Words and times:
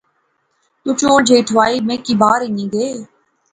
تو 0.83 0.89
چول 0.99 1.19
جئے 1.27 1.39
ٹھوائی 1.47 1.75
میں 1.87 1.97
کی 2.05 2.13
بہار 2.21 2.41
ہنی 2.47 2.65
گئے 2.73 2.93